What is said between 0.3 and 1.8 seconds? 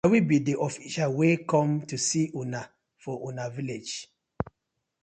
di officials wey com